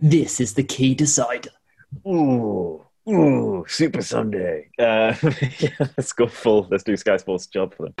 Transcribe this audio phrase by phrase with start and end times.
[0.00, 1.50] This is the key decider.
[2.06, 4.68] Ooh, ooh, Super Sunday.
[4.78, 5.14] Uh,
[5.58, 6.68] yeah, let's go full.
[6.70, 7.94] Let's do Sky Sports job for them.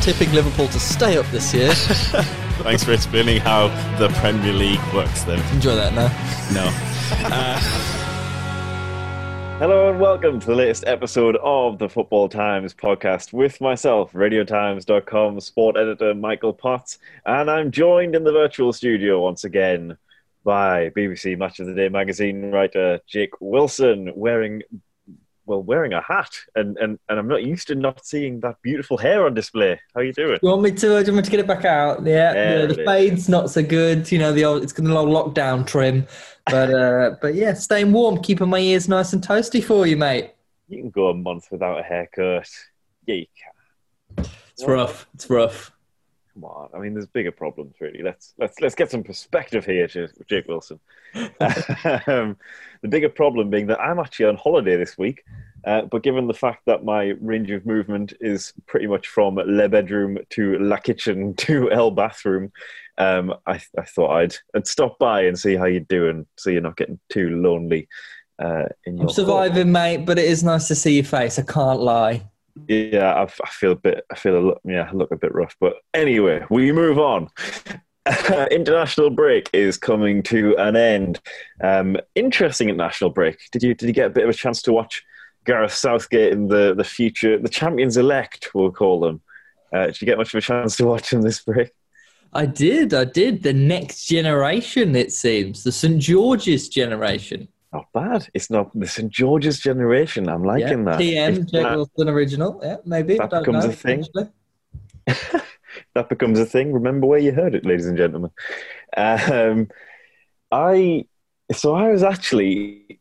[0.00, 1.74] Tipping Liverpool to stay up this year.
[2.62, 3.68] Thanks for explaining how
[3.98, 5.40] the Premier League works then.
[5.54, 6.08] Enjoy that now.
[6.54, 7.92] No.
[9.58, 15.40] Hello and welcome to the latest episode of the Football Times podcast with myself, RadioTimes.com
[15.40, 19.96] sport editor Michael Potts, and I'm joined in the virtual studio once again
[20.44, 24.62] by BBC Match of the Day magazine writer Jake Wilson, wearing
[25.46, 28.98] well, wearing a hat, and, and, and I'm not used to not seeing that beautiful
[28.98, 29.80] hair on display.
[29.94, 30.38] How are you doing?
[30.42, 30.76] You want me to?
[30.76, 32.04] Do you want me to get it back out?
[32.04, 34.10] Yeah, There the, the fade's not so good.
[34.10, 36.06] You know, the old it's got a little lockdown trim,
[36.46, 40.32] but uh, but yeah, staying warm, keeping my ears nice and toasty for you, mate.
[40.68, 42.48] You can go a month without a haircut.
[43.06, 43.26] Yeah, you
[44.16, 44.26] can.
[44.52, 45.06] It's rough.
[45.14, 45.70] It's rough.
[46.36, 46.68] Come on.
[46.74, 48.02] I mean, there's bigger problems, really.
[48.02, 49.88] Let's let's let's get some perspective here,
[50.28, 50.78] Jake Wilson.
[51.14, 52.36] um,
[52.82, 55.24] the bigger problem being that I'm actually on holiday this week,
[55.64, 59.68] uh, but given the fact that my range of movement is pretty much from le
[59.70, 62.52] bedroom to la kitchen to el bathroom,
[62.98, 66.60] um, I, I thought I'd I'd stop by and see how you're doing, so you're
[66.60, 67.88] not getting too lonely.
[68.38, 71.38] Uh, in your I'm surviving, mate, but it is nice to see your face.
[71.38, 72.26] I can't lie.
[72.68, 74.04] Yeah, I, I feel a bit.
[74.10, 74.60] I feel a look.
[74.64, 75.54] Yeah, look a bit rough.
[75.60, 77.28] But anyway, we move on.
[78.50, 81.20] international break is coming to an end.
[81.62, 83.38] Um, interesting international break.
[83.52, 85.02] Did you did you get a bit of a chance to watch
[85.44, 89.20] Gareth Southgate in the the future, the champions elect, we'll call them?
[89.72, 91.70] Uh, did you get much of a chance to watch him this break?
[92.32, 92.92] I did.
[92.92, 93.42] I did.
[93.42, 97.48] The next generation, it seems, the St George's generation.
[97.76, 98.28] Not bad.
[98.32, 100.30] It's not the St George's generation.
[100.30, 100.98] I'm liking that.
[100.98, 102.58] TM, Jake original.
[102.62, 103.18] Yeah, maybe.
[103.18, 104.06] that Don't becomes know, a thing.
[105.94, 106.72] that becomes a thing.
[106.72, 108.30] Remember where you heard it, ladies and gentlemen.
[108.96, 109.68] Um,
[110.50, 111.04] I
[111.52, 112.98] so I was actually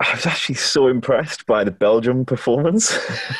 [0.00, 2.94] I was actually so impressed by the Belgium performance,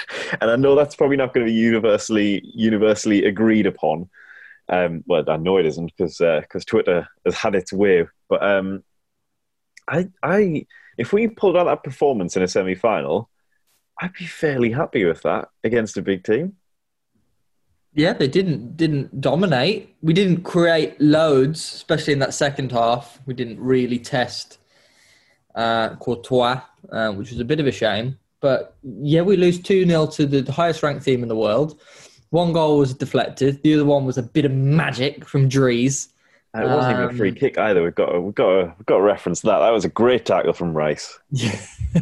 [0.40, 4.08] and I know that's probably not going to be universally universally agreed upon.
[4.70, 8.06] Um, well, I know it isn't because because Twitter has had its way.
[8.30, 8.82] But um,
[9.90, 13.28] I I if we pulled out that performance in a semi final,
[14.00, 16.56] I'd be fairly happy with that against a big team.
[17.92, 19.96] Yeah, they didn't didn't dominate.
[20.00, 23.20] We didn't create loads, especially in that second half.
[23.26, 24.58] We didn't really test
[25.54, 26.60] uh, Courtois,
[26.92, 28.18] uh, which was a bit of a shame.
[28.40, 31.80] But yeah, we lose 2 0 to the highest ranked team in the world.
[32.30, 36.08] One goal was deflected, the other one was a bit of magic from Dries.
[36.54, 37.82] It wasn't even a free Um, kick either.
[37.82, 39.58] We've got to, we've got to, we've got to reference to that.
[39.60, 41.18] That was a great tackle from Rice.
[41.30, 41.60] Yeah.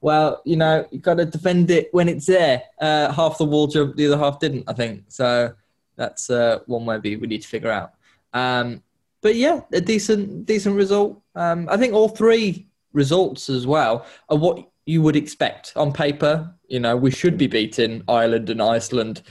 [0.00, 2.62] well, you know, you've got to defend it when it's there.
[2.80, 5.04] Uh, half the wall jumped, the other half didn't, I think.
[5.08, 5.54] So
[5.96, 7.94] that's uh, one maybe we need to figure out.
[8.32, 8.82] Um,
[9.20, 11.20] but yeah, a decent decent result.
[11.34, 16.54] Um, I think all three results as well are what you would expect on paper.
[16.68, 19.22] You know, we should be beating Ireland and Iceland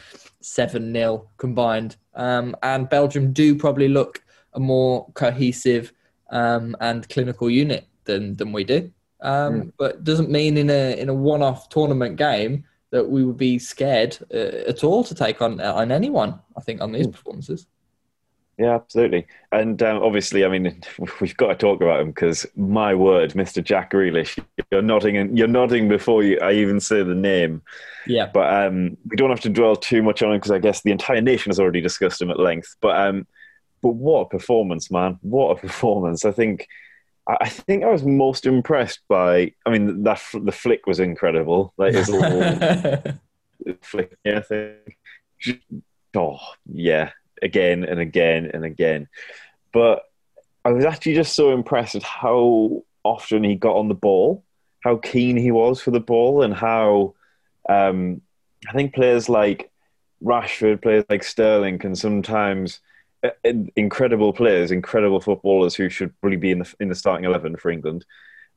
[0.54, 5.94] seven 0 combined, um, and Belgium do probably look a more cohesive
[6.30, 8.92] um, and clinical unit than than we do.
[9.22, 13.38] Um, But doesn't mean in a in a one off tournament game that we would
[13.38, 16.40] be scared uh, at all to take on on anyone.
[16.56, 17.68] I think on these performances.
[18.58, 19.28] Yeah, absolutely.
[19.52, 20.82] And um, obviously, I mean,
[21.22, 23.64] we've got to talk about him because my word, Mr.
[23.64, 27.62] Jack Grealish, you're nodding and you're nodding before you, I even say the name.
[28.08, 28.32] Yeah.
[28.34, 30.92] But um, we don't have to dwell too much on him because I guess the
[30.92, 32.76] entire nation has already discussed him at length.
[32.82, 33.28] But um,
[33.82, 35.20] but what a performance, man!
[35.22, 36.26] What a performance!
[36.26, 36.68] I think
[37.28, 39.54] I I think I was most impressed by.
[39.66, 41.74] I mean, that the flick was incredible.
[41.78, 43.20] Like his little
[43.82, 44.78] flick, yeah, thing.
[46.16, 47.12] Oh yeah,
[47.42, 49.08] again and again and again.
[49.72, 50.04] But
[50.66, 54.44] I was actually just so impressed with how often he got on the ball,
[54.84, 57.16] how keen he was for the ball, and how
[57.70, 58.22] um,
[58.68, 59.72] I think players like
[60.24, 62.80] Rashford, players like Sterling, can sometimes
[63.24, 63.30] uh,
[63.76, 67.70] incredible players, incredible footballers who should really be in the in the starting eleven for
[67.70, 68.06] England.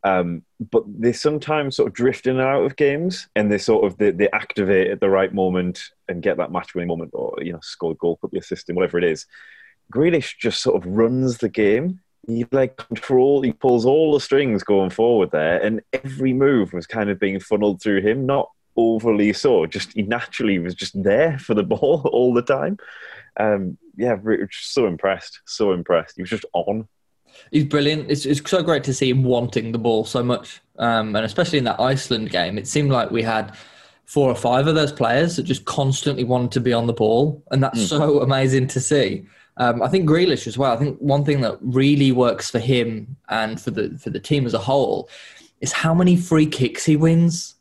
[0.02, 3.84] Um, but they sometimes sort of drift in and out of games, and they sort
[3.84, 7.36] of they, they activate at the right moment and get that match winning moment, or
[7.40, 9.26] you know, score a goal, put the assist in, whatever it is.
[9.92, 12.00] Grealish just sort of runs the game.
[12.26, 13.42] He like control.
[13.42, 17.40] He pulls all the strings going forward there, and every move was kind of being
[17.40, 18.24] funneled through him.
[18.24, 19.66] Not overly so.
[19.66, 22.78] Just he naturally was just there for the ball all the time.
[23.38, 24.16] Um, yeah,
[24.50, 26.16] so impressed, so impressed.
[26.16, 26.88] He was just on.
[27.50, 28.10] He's brilliant.
[28.10, 30.60] It's, it's so great to see him wanting the ball so much.
[30.78, 33.54] Um, and especially in that Iceland game, it seemed like we had
[34.06, 37.42] four or five of those players that just constantly wanted to be on the ball.
[37.50, 39.24] And that's so amazing to see.
[39.56, 40.72] Um, I think Grealish as well.
[40.72, 44.46] I think one thing that really works for him and for the for the team
[44.46, 45.08] as a whole
[45.60, 47.56] is how many free kicks he wins.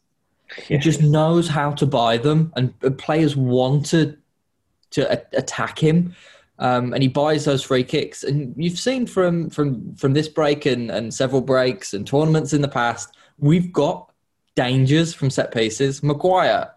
[0.63, 4.17] He just knows how to buy them, and and players want to
[4.91, 6.15] to a- attack him.
[6.59, 8.23] Um, and he buys those free kicks.
[8.23, 12.61] And you've seen from from from this break and, and several breaks and tournaments in
[12.61, 14.11] the past, we've got
[14.55, 16.03] dangers from set pieces.
[16.03, 16.69] Maguire,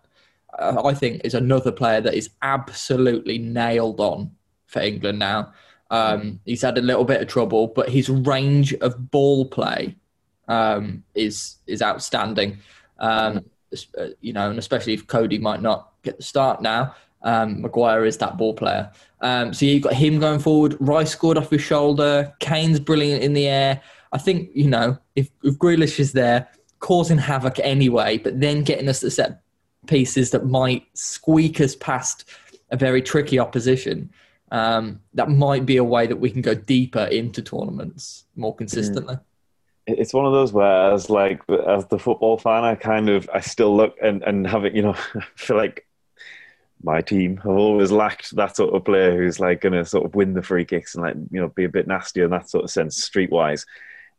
[0.59, 4.31] uh, I think, is another player that is absolutely nailed on
[4.67, 5.53] for England now.
[5.91, 9.97] Um, he's had a little bit of trouble, but his range of ball play
[10.49, 12.59] um, is is outstanding.
[12.99, 13.45] Um,
[13.99, 16.95] uh, you know, and especially if Cody might not get the start now,
[17.25, 18.91] um, Maguire is that ball player.
[19.21, 20.77] Um, so you've got him going forward.
[20.81, 22.33] Rice scored off his shoulder.
[22.41, 23.81] Kane's brilliant in the air.
[24.13, 26.49] I think you know if, if Grealish is there,
[26.81, 29.43] causing havoc anyway, but then getting us the set
[29.87, 32.29] pieces that might squeak us past
[32.71, 34.11] a very tricky opposition.
[34.51, 39.17] Um, that might be a way that we can go deeper into tournaments more consistently.
[39.87, 43.41] it's one of those where as like as the football fan i kind of i
[43.41, 44.93] still look and and have it you know
[45.35, 45.85] feel like
[46.85, 50.15] my team have always lacked that sort of player who's like going to sort of
[50.15, 52.65] win the free kicks and like you know be a bit nasty in that sort
[52.65, 53.65] of sense streetwise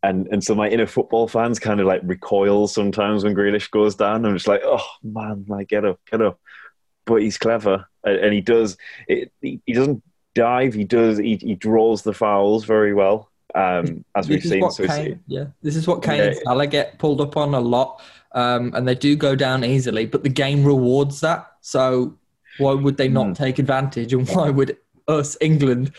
[0.04, 3.96] and and so my inner football fans kind of like recoil sometimes when Grealish goes
[3.96, 6.40] down i'm just like oh man like get up get up
[7.06, 8.78] but he's clever and, he does
[9.08, 10.04] it, he, he doesn't
[10.36, 14.88] dive he does he, he draws the fouls very well um as we've seen so
[14.88, 16.24] Kane, yeah, this is what Kane Yeah.
[16.26, 18.02] and Salah get pulled up on a lot,
[18.32, 20.08] um, and they do go down easily.
[20.08, 22.18] But the game rewards that, so
[22.58, 23.14] why would they Hmm.
[23.14, 24.14] not take advantage?
[24.14, 24.78] And why would
[25.08, 25.92] us, England,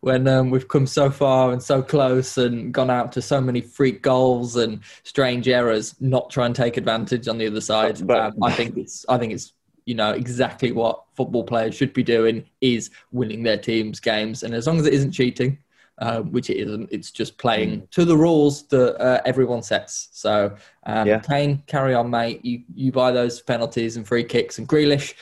[0.00, 3.60] when um, we've come so far and so close and gone out to so many
[3.60, 8.04] freak goals and strange errors, not try and take advantage on the other side?
[8.06, 9.52] But- um, I think it's, I think it's.
[9.84, 14.54] You know exactly what football players should be doing is winning their teams games, and
[14.54, 15.58] as long as it isn't cheating,
[15.98, 16.88] uh, which it isn't.
[16.92, 20.08] It's just playing to the rules that uh, everyone sets.
[20.12, 20.54] So,
[20.86, 21.18] um, Yeah.
[21.18, 22.44] Kane, carry on, mate.
[22.44, 25.14] You you buy those penalties and free kicks and Grealish.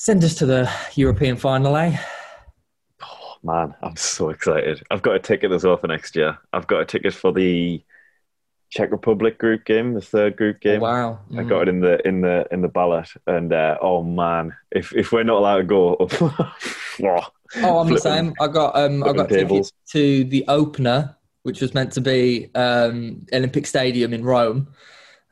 [0.00, 1.98] Send us to the European final, eh?
[3.42, 4.80] Man, I'm so excited.
[4.92, 6.38] I've got a ticket as well for next year.
[6.52, 7.82] I've got a ticket for the
[8.70, 10.82] Czech Republic group game, the third group game.
[10.82, 11.18] Wow.
[11.36, 14.94] I got it in the in the in the ballot, and uh, oh man, if
[14.94, 16.52] if we're not allowed to go, oh,
[17.56, 18.34] Oh, I'm the same.
[18.40, 23.26] I got um, I got tickets to the opener, which was meant to be um,
[23.32, 24.68] Olympic Stadium in Rome,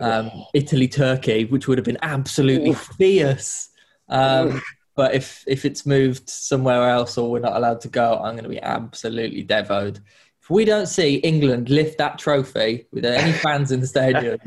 [0.00, 3.68] um, Italy Turkey, which would have been absolutely fierce.
[4.08, 4.62] Um,
[4.94, 8.44] but if if it's moved somewhere else or we're not allowed to go, I'm going
[8.44, 10.00] to be absolutely devoed.
[10.40, 14.38] If we don't see England lift that trophy with any fans in the stadium,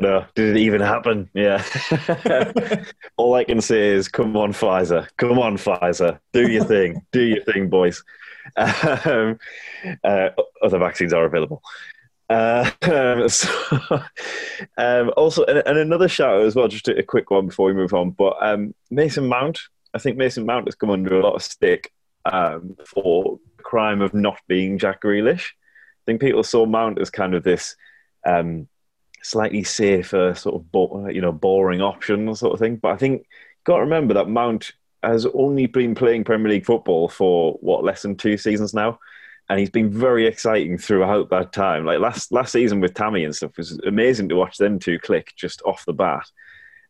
[0.00, 1.28] no, did it even happen?
[1.34, 1.62] Yeah.
[3.18, 7.22] All I can say is, come on, Pfizer, come on, Pfizer, do your thing, do
[7.22, 8.02] your thing, boys.
[8.56, 9.38] Um,
[10.02, 10.30] uh,
[10.62, 11.62] other vaccines are available.
[12.30, 12.70] Uh,
[13.28, 13.50] so,
[14.78, 17.66] um, also, and, and another shout out as well, just a, a quick one before
[17.66, 18.10] we move on.
[18.12, 19.58] But um, Mason Mount,
[19.92, 21.92] I think Mason Mount has come under a lot of stick
[22.24, 25.42] um, for the crime of not being Jack Grealish.
[25.42, 27.74] I think people saw Mount as kind of this
[28.24, 28.68] um,
[29.22, 32.76] slightly safer, sort of bo- you know boring option sort of thing.
[32.76, 34.70] But I think you've got to remember that Mount
[35.02, 39.00] has only been playing Premier League football for what less than two seasons now
[39.50, 41.84] and he's been very exciting throughout that time.
[41.84, 45.32] Like last last season with Tammy and stuff was amazing to watch them two click
[45.36, 46.24] just off the bat.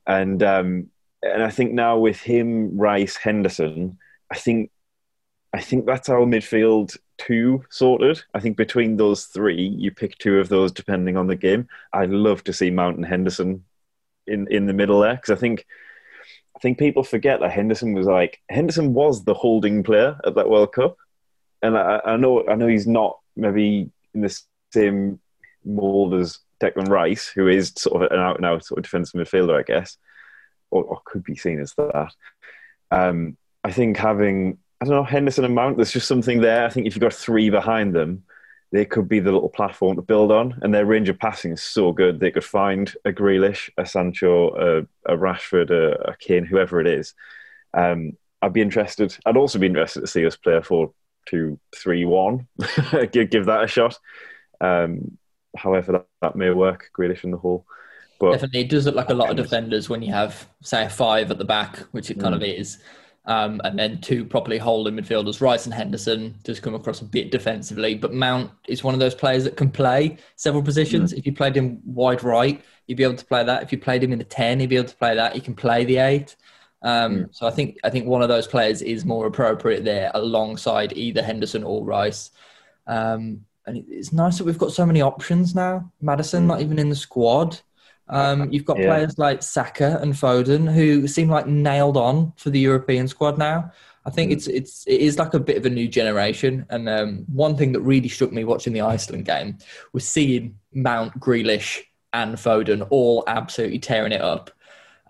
[0.06, 0.88] And um,
[1.22, 3.98] and I think now with him, Rice, Henderson,
[4.30, 4.70] I think
[5.54, 8.22] I think that's our midfield two sorted.
[8.34, 11.66] I think between those three, you pick two of those depending on the game.
[11.94, 13.64] I'd love to see Mount and Henderson
[14.26, 15.66] in in the middle there because I think.
[16.56, 20.50] I think people forget that Henderson was like Henderson was the holding player at that
[20.50, 20.98] World Cup
[21.62, 24.40] and I, I know I know he's not maybe in the
[24.72, 25.20] same
[25.64, 29.20] mold as Declan Rice, who is sort of an out and out sort of defensive
[29.20, 29.96] midfielder, I guess,
[30.70, 32.12] or, or could be seen as that.
[32.90, 36.64] Um, I think having I don't know Henderson and Mount, there's just something there.
[36.64, 38.24] I think if you've got three behind them,
[38.72, 41.62] they could be the little platform to build on, and their range of passing is
[41.62, 42.20] so good.
[42.20, 46.86] They could find a Grealish, a Sancho, a, a Rashford, a, a Kane, whoever it
[46.86, 47.14] is.
[47.74, 49.16] Um, I'd be interested.
[49.26, 50.62] I'd also be interested to see us play a
[51.26, 52.46] two three one.
[53.12, 53.98] give give that a shot.
[54.60, 55.18] Um,
[55.56, 57.66] however that, that may work, Grealish in the hole.
[58.18, 60.90] But Definitely, it does look like a lot of defenders when you have, say, a
[60.90, 62.76] five at the back, which it kind of is,
[63.24, 65.40] um, and then two properly holding midfielders.
[65.40, 69.14] Rice and Henderson does come across a bit defensively, but Mount is one of those
[69.14, 71.14] players that can play several positions.
[71.14, 73.62] If you played him wide right, you'd be able to play that.
[73.62, 75.34] If you played him in the ten, he'd be able to play that.
[75.34, 76.36] He can play the eight.
[76.82, 80.92] Um, So I think I think one of those players is more appropriate there, alongside
[80.94, 82.30] either Henderson or Rice.
[82.86, 85.92] Um, and it's nice that we've got so many options now.
[86.00, 87.60] Maddison, not even in the squad.
[88.08, 88.86] Um, you've got Yeah.
[88.86, 93.70] players like Saka and Foden who seem like nailed on for the European squad now.
[94.06, 96.66] I think it's it's it is like a bit of a new generation.
[96.70, 99.58] And um, one thing that really struck me watching the Iceland game
[99.92, 101.82] was seeing Mount, Grealish,
[102.12, 104.50] and Foden all absolutely tearing it up.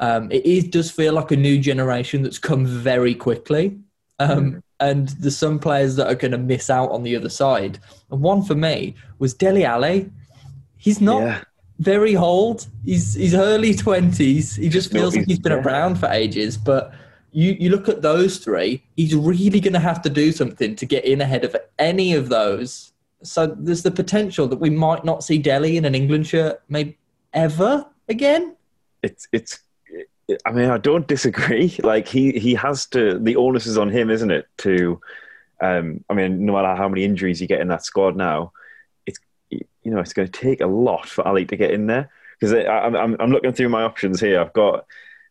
[0.00, 3.78] Um, it is, does feel like a new generation that's come very quickly.
[4.19, 7.78] Um, And there's some players that are going to miss out on the other side.
[8.11, 10.11] And one for me was Dele Alli.
[10.78, 11.40] He's not Yeah.
[11.78, 12.66] very old.
[12.87, 14.57] He's he's early twenties.
[14.57, 15.64] He just No, feels like he's- he's been yeah.
[15.64, 16.57] around for ages.
[16.57, 16.95] But
[17.30, 20.87] you you look at those three, he's really going to have to do something to
[20.87, 22.92] get in ahead of any of those.
[23.23, 26.97] So there's the potential that we might not see Dele in an England shirt, maybe
[27.35, 28.57] ever again.
[29.02, 29.59] it's it's
[30.45, 31.77] I mean I don't disagree.
[31.83, 35.01] Like he he has to the onus is on him isn't it to
[35.61, 38.53] um I mean no matter how many injuries you get in that squad now
[39.07, 39.19] it's
[39.51, 42.11] you know it's going to take a lot for Alli to get in there.
[42.39, 44.41] Because I'm I'm I'm looking through my options here.
[44.41, 44.87] I've got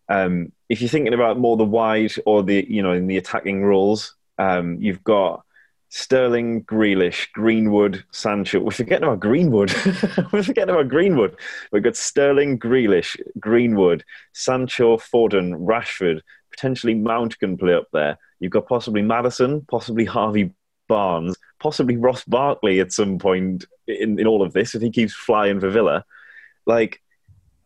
[0.09, 3.63] um if you're thinking about more the wide or the you know in the attacking
[3.63, 5.43] roles um you've got
[5.89, 8.59] Sterling, Grealish, Greenwood, Sancho.
[8.59, 9.73] We're forgetting about Greenwood.
[10.31, 11.35] We're forgetting about Greenwood.
[11.71, 14.03] We've got Sterling, Grealish, Greenwood,
[14.33, 16.21] Sancho, Foden, Rashford.
[16.51, 18.17] Potentially Mount can play up there.
[18.39, 20.51] You've got possibly Maddison, possibly Harvey
[20.87, 25.13] Barnes, possibly Ross Barkley at some point in, in all of this if he keeps
[25.13, 26.05] flying for Villa.
[26.65, 27.01] Like,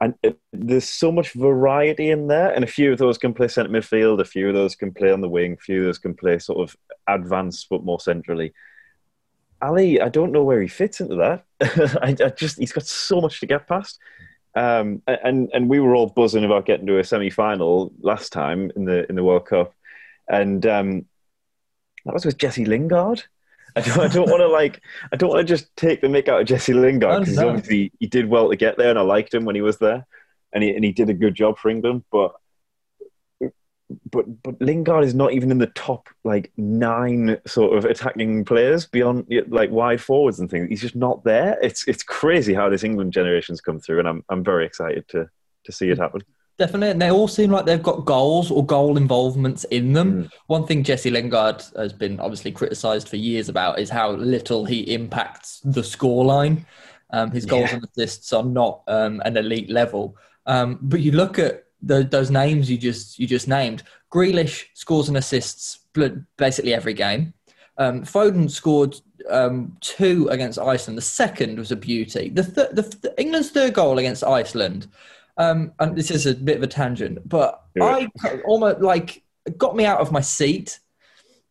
[0.03, 3.71] and there's so much variety in there, and a few of those can play centre
[3.71, 6.13] midfield, a few of those can play on the wing, a few of those can
[6.13, 6.75] play sort of
[7.07, 8.53] advanced but more centrally.
[9.61, 11.45] Alli, I don't know where he fits into that.
[12.01, 13.97] I, I just he's got so much to get past.
[14.55, 18.71] Um, and and we were all buzzing about getting to a semi final last time
[18.75, 19.73] in the in the World Cup,
[20.27, 21.05] and um,
[22.05, 23.23] that was with Jesse Lingard.
[23.75, 26.27] I don't, I don't want to like I don't want to just take the mick
[26.27, 27.49] out of Jesse Lingard because no.
[27.49, 30.05] obviously he did well to get there, and I liked him when he was there,
[30.53, 32.03] and he and he did a good job for England.
[32.11, 32.33] But
[34.11, 38.85] but but Lingard is not even in the top like nine sort of attacking players
[38.85, 40.69] beyond like wide forwards and things.
[40.69, 41.57] He's just not there.
[41.61, 45.29] It's it's crazy how this England generation's come through, and I'm I'm very excited to
[45.65, 46.21] to see it happen.
[46.59, 46.91] Definitely.
[46.91, 50.25] And they all seem like they've got goals or goal involvements in them.
[50.25, 50.29] Mm.
[50.47, 54.81] One thing Jesse Lingard has been obviously criticised for years about is how little he
[54.93, 56.65] impacts the scoreline.
[57.09, 57.75] Um, his goals Yeah.
[57.77, 60.15] and assists are not um, an elite level.
[60.45, 63.83] Um, but you look at the, those names you just you just named.
[64.11, 65.79] Grealish scores and assists
[66.37, 67.33] basically every game.
[67.77, 68.95] Um, Foden scored
[69.29, 70.97] um, two against Iceland.
[70.97, 72.29] The second was a beauty.
[72.29, 74.87] The, th- the, the England's third goal against Iceland.
[75.37, 78.09] Um, and this is a bit of a tangent, but I
[78.45, 79.23] almost like
[79.57, 80.79] got me out of my seat.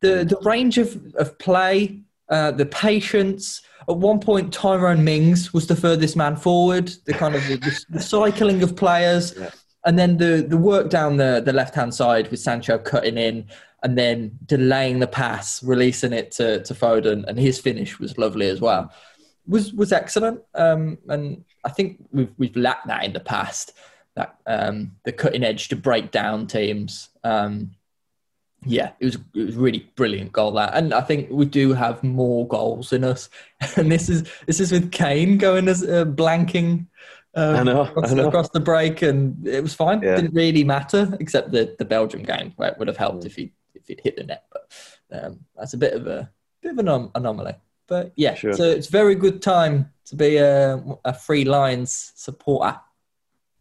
[0.01, 3.63] The the range of, of play, uh, the patience.
[3.89, 6.93] At one point, Tyrone Mings was the furthest man forward.
[7.07, 9.51] The kind of the, the, the cycling of players, Yeah.
[9.85, 13.47] and then the the work down the the left hand side with Sancho cutting in
[13.83, 18.49] and then delaying the pass, releasing it to to Foden, and his finish was lovely
[18.49, 18.93] as well.
[19.49, 23.73] Was was excellent, um, and I think we've we've lacked that in the past.
[24.15, 27.09] That um, the cutting edge to break down teams.
[27.25, 27.73] Um,
[28.65, 32.03] yeah, it was it was really brilliant goal that, and I think we do have
[32.05, 33.29] more goals in us.
[33.77, 36.87] And this is this is with Kane going as uh, blanking.
[37.35, 38.29] Um, I know, across, I know.
[38.29, 40.03] across the break, and it was fine.
[40.03, 40.17] Yeah.
[40.17, 43.53] Didn't really matter, except the the Belgium game where it would have helped if he
[43.75, 44.45] if he'd hit the net.
[44.53, 47.55] But um, that's a bit of a bit of an anom- anomaly.
[47.89, 48.53] But yeah, Sure.
[48.53, 52.79] so it's very good time to be a, a Three Lions supporter.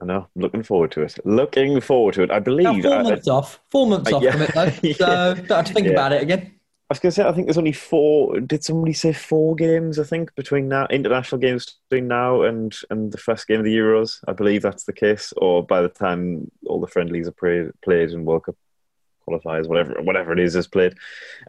[0.02, 0.28] I know.
[0.36, 1.16] I'm looking forward to it.
[1.26, 2.32] Looking forward to it.
[2.32, 2.84] I Now, believe.
[2.84, 4.32] four I, I, months off, four months Uh, off yeah.
[4.32, 4.94] from it though, Yeah.
[4.98, 5.94] so don't have to think Yeah.
[5.94, 6.52] about it again.
[6.90, 7.24] I was going to say.
[7.26, 8.40] I think there's only four.
[8.42, 9.98] Did somebody say four games?
[9.98, 13.74] I think between now international games between now and and the first game of the
[13.74, 14.20] Euros.
[14.28, 15.32] I believe that's the case.
[15.38, 18.56] Or by the time all the friendlies are played, played and World Cup
[19.32, 20.96] qualifiers, whatever whatever it is, is played.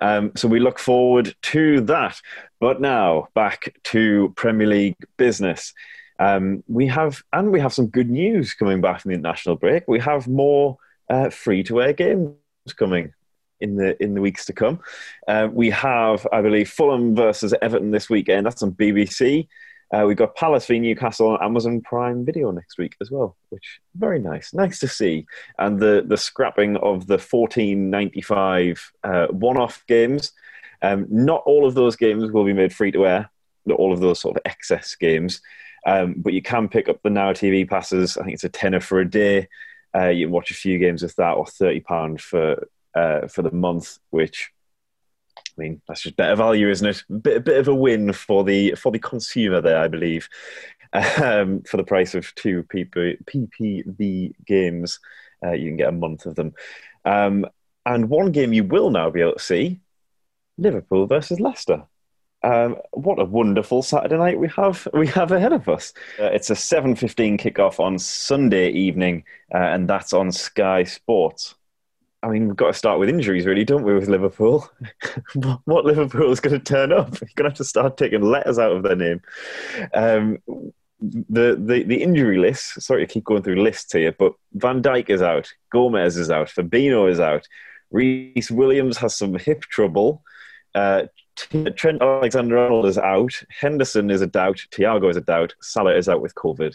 [0.00, 2.20] Um, so we look forward to that.
[2.60, 5.74] But now back to Premier League business.
[6.18, 9.84] Um, we have and we have some good news coming back from the international break.
[9.88, 10.76] We have more
[11.08, 12.36] uh, free to air games
[12.76, 13.12] coming
[13.60, 14.80] in the in the weeks to come.
[15.26, 18.46] Uh, we have, I believe, Fulham versus Everton this weekend.
[18.46, 19.48] That's on BBC.
[19.92, 23.80] Uh, we've got Palace v Newcastle on Amazon Prime Video next week as well, which
[23.94, 25.26] very nice, nice to see.
[25.58, 30.32] And the the scrapping of the fourteen ninety five uh, one off games.
[30.80, 33.30] Um, not all of those games will be made free to air.
[33.70, 35.40] All of those sort of excess games,
[35.86, 38.16] um, but you can pick up the Now TV passes.
[38.16, 39.48] I think it's a tenner for a day.
[39.94, 43.42] Uh, you can watch a few games with that, or thirty pound for uh, for
[43.42, 44.50] the month, which
[45.56, 47.02] I mean that's just better value, isn't it?
[47.22, 50.28] Bit, a bit of a win for the for the consumer there, I believe,
[50.92, 54.98] um, for the price of two PP, PPV games.
[55.44, 56.54] Uh, you can get a month of them.
[57.04, 57.46] Um,
[57.84, 59.80] and one game you will now be able to see
[60.56, 61.84] Liverpool versus Leicester.
[62.44, 65.92] Um, what a wonderful Saturday night we have we have ahead of us.
[66.18, 71.54] Uh, it's a seven fifteen kickoff on Sunday evening, uh, and that's on Sky Sports.
[72.22, 74.70] I mean, we've got to start with injuries, really, don't we, with Liverpool?
[75.64, 77.08] what Liverpool is going to turn up?
[77.20, 79.20] You're going to have to start taking letters out of their name.
[79.92, 80.38] Um,
[81.00, 82.80] the, the the injury list.
[82.80, 86.46] Sorry to keep going through lists here, but Van Dijk is out, Gomez is out,
[86.48, 87.46] Fabinho is out,
[87.90, 90.22] Rhys Williams has some hip trouble.
[90.74, 91.04] Uh,
[91.36, 93.32] Trent Alexander Arnold is out.
[93.48, 94.60] Henderson is a doubt.
[94.70, 95.54] Thiago is a doubt.
[95.60, 96.74] Salah is out with COVID.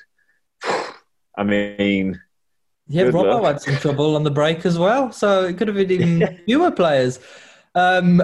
[1.38, 2.20] I mean,
[2.89, 5.91] yeah, Robbo had some trouble on the break as well, so it could have been
[5.91, 7.20] even fewer players.
[7.75, 8.24] Um,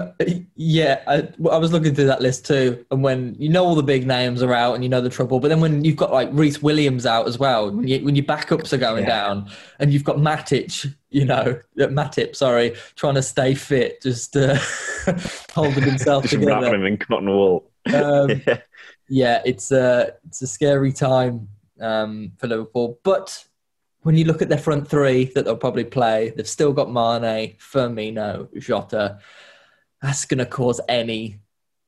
[0.56, 3.84] yeah, I, I, was looking through that list too, and when you know all the
[3.84, 6.28] big names are out and you know the trouble, but then when you've got like
[6.32, 9.10] Rhys Williams out as well, when, you, when your backups are going yeah.
[9.10, 14.36] down, and you've got Matic, you know, uh, Matip, sorry, trying to stay fit, just
[14.36, 14.58] uh,
[15.52, 17.70] holding himself just together, wrapping him in cotton wool.
[17.94, 18.58] Um, yeah.
[19.08, 21.48] yeah, it's a it's a scary time
[21.80, 23.44] um, for Liverpool, but
[24.04, 27.56] when you look at their front three that they'll probably play, they've still got Mane,
[27.56, 29.18] Firmino, Jota.
[30.02, 31.40] That's going to cause any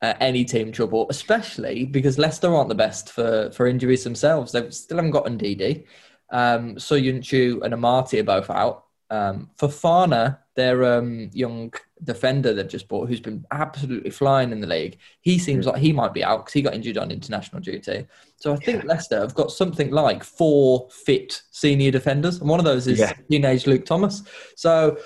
[0.03, 4.53] uh, any team trouble, especially because Leicester aren't the best for, for injuries themselves.
[4.53, 5.85] They still haven't got Ndidi.
[6.31, 8.85] Um, Soyuncu and Amartey are both out.
[9.11, 11.73] Um, Fofana, their um, young
[12.05, 15.93] defender they've just bought, who's been absolutely flying in the league, he seems like he
[15.93, 18.07] might be out because he got injured on international duty.
[18.37, 18.89] So I think yeah.
[18.89, 23.13] Leicester have got something like four fit senior defenders, and one of those is yeah.
[23.31, 24.23] teenage Luke Thomas.
[24.57, 24.99] So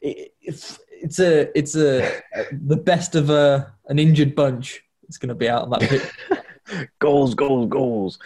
[0.00, 2.22] it's it's a it's a
[2.52, 4.82] the best of a an injured bunch.
[5.04, 6.02] It's going to be out on that pitch.
[6.98, 8.18] goals, goals, goals.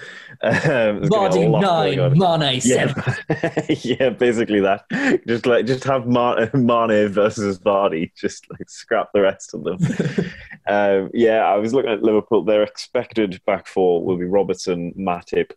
[0.42, 3.02] Um, nine, Mane seven.
[3.28, 3.64] Yeah.
[3.68, 4.84] yeah, basically that.
[5.26, 8.12] Just like just have Mane, Mane versus Vardy.
[8.14, 9.78] Just like scrap the rest of them.
[10.66, 12.44] um, yeah, I was looking at Liverpool.
[12.44, 15.52] Their expected back four will be Robertson, Matip.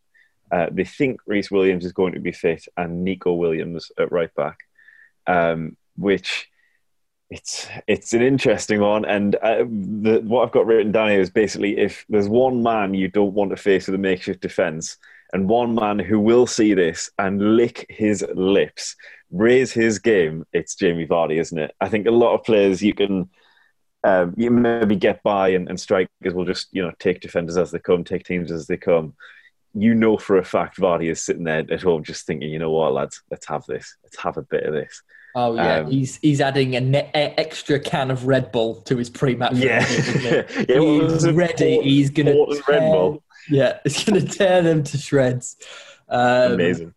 [0.52, 4.34] Uh, they think Rhys Williams is going to be fit, and Neco Williams at right
[4.36, 4.60] back,
[5.28, 6.50] um, which
[7.30, 11.32] it's it's an interesting one, and uh, the, what I've got written down here is
[11.32, 14.98] basically if there's one man you don't want to face with a makeshift defence,
[15.34, 18.96] and one man who will see this and lick his lips,
[19.32, 21.74] raise his game, it's Jamie Vardy, isn't it?
[21.82, 23.30] I think a lot of players you can.
[24.04, 27.72] Um, you maybe get by and, and strikers will just you know take defenders as
[27.72, 29.16] they come, take teams as they come.
[29.74, 32.70] You know for a fact Vardy is sitting there at home just thinking, you know
[32.70, 35.02] what, lads, let's have this, let's have a bit of this.
[35.36, 39.56] Oh yeah, um, he's he's adding an extra can of Red Bull to his pre-match.
[39.56, 41.82] Yeah, yeah he's ready.
[41.82, 43.24] He's gonna tear, Red Bull.
[43.50, 45.58] Yeah, it's gonna tear them to shreds.
[46.08, 46.94] Um, Amazing.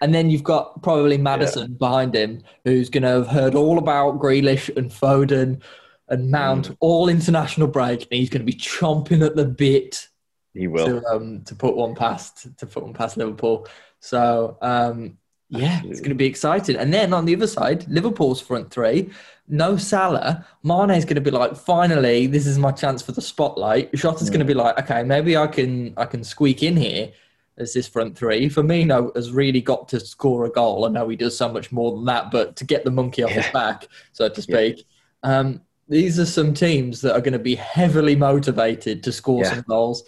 [0.00, 1.76] And then you've got probably Maddison yeah.
[1.78, 5.60] behind him, who's going to have heard all about Grealish and Foden
[6.08, 6.76] and Mount mm.
[6.80, 10.08] all international break, and he's going to be chomping at the bit.
[10.54, 13.68] He will to, um, to put one past to put one past Liverpool.
[14.00, 15.18] So um,
[15.50, 15.90] yeah, Absolutely.
[15.90, 16.76] it's going to be exciting.
[16.76, 19.10] And then on the other side, Liverpool's front three,
[19.48, 20.46] no Salah.
[20.62, 23.92] Mane's going to be like, finally, this is my chance for the spotlight.
[23.92, 24.28] Jota's yeah.
[24.28, 27.10] going to be like, okay, maybe I can I can squeak in here
[27.58, 28.48] as this front three.
[28.48, 30.86] Firmino has really got to score a goal.
[30.86, 33.30] I know he does so much more than that, but to get the monkey off
[33.30, 33.42] yeah.
[33.42, 34.86] his back, so to speak.
[35.24, 35.38] Yeah.
[35.38, 39.64] Um, these are some teams that are going to be heavily motivated to score some
[39.68, 40.04] goals.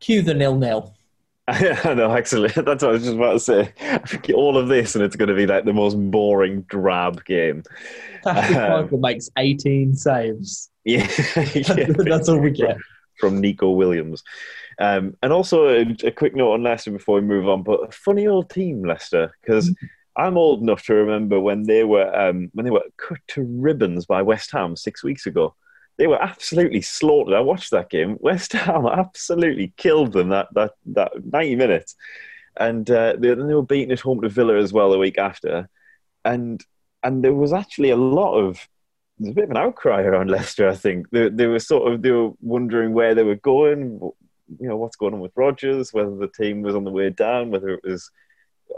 [0.00, 0.94] Cue the nil nil.
[1.48, 3.72] I know, actually, that's what I was just about to say.
[3.80, 7.24] I think all of this, and it's going to be like the most boring, drab
[7.26, 7.64] game.
[8.24, 10.70] Patrick um, Michael makes 18 saves.
[10.86, 11.10] Yeah,
[11.54, 12.76] yeah that's all we get
[13.18, 14.22] from Neco Williams.
[14.78, 17.62] Um, and also a, a, quick note on Leicester before we move on.
[17.62, 19.76] But a funny old team, Leicester, because mm.
[20.14, 24.04] I'm old enough to remember when they were um, when they were cut to ribbons
[24.04, 25.54] by West Ham six weeks ago
[25.96, 27.34] they were absolutely slaughtered.
[27.34, 28.16] I watched that game.
[28.20, 31.96] West Ham absolutely killed them that that that ninety minutes,
[32.56, 35.68] and uh, they, they were beaten at home to Villa as well the week after,
[36.24, 36.64] and
[37.02, 38.68] and there was actually a lot of
[39.18, 40.68] there's a bit of an outcry around Leicester.
[40.68, 44.00] I think they, they were sort of they were wondering where they were going.
[44.60, 47.50] You know what's going on with Rodgers, whether the team was on the way down,
[47.50, 48.10] whether it was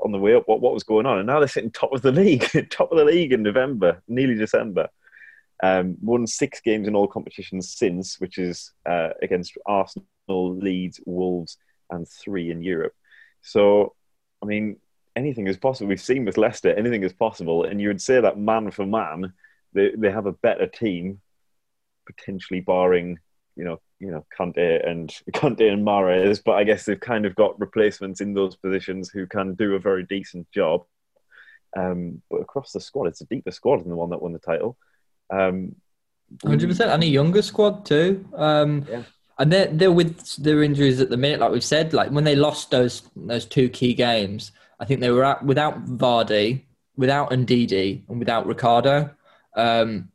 [0.03, 2.03] on the way up, what what was going on, and now they're sitting top of
[2.03, 4.89] the league, top of the league in November, nearly December.
[5.63, 11.57] Um, won six games in all competitions since, which is uh, against Arsenal, Leeds, Wolves,
[11.91, 12.95] and three in Europe.
[13.43, 13.95] So,
[14.43, 14.77] I mean,
[15.15, 15.89] anything is possible.
[15.89, 17.65] We've seen with Leicester, anything is possible.
[17.65, 19.33] And you would say that man for man,
[19.73, 21.21] they, they have a better team,
[22.07, 23.19] potentially barring,
[23.57, 27.35] you know, you know, Kante and Kante and Mahrez, but I guess they've kind of
[27.35, 30.85] got replacements in those positions who can do a very decent job.
[31.77, 34.39] Um, but across the squad, it's a deeper squad than the one that won the
[34.39, 34.77] title.
[35.31, 35.77] Um,
[36.45, 38.27] Hundred percent, and a younger squad too.
[38.35, 39.03] Um, Yeah.
[39.39, 41.93] And they're they're with their injuries at the minute, like we've said.
[41.93, 45.85] Like when they lost those those two key games, I think they were out without
[45.85, 46.63] Vardy,
[46.97, 49.11] without Ndidi, and without Ricardo.
[49.55, 50.09] Um,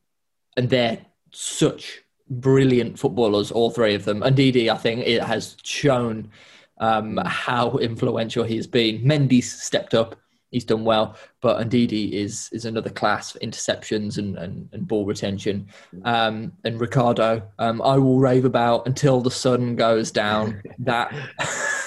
[0.58, 1.00] and they're
[1.32, 4.22] such brilliant footballers, all three of them.
[4.22, 6.32] Ndidi, I think, it has shown
[6.80, 9.04] um, how influential he's been.
[9.04, 10.16] Mendy's stepped up.
[10.52, 15.06] He's done well, but Ndidi is is another class for interceptions and, and, and ball
[15.06, 15.68] retention.
[16.04, 20.62] Um, and Ricardo, um, I will rave about until the sun goes down.
[20.80, 21.14] that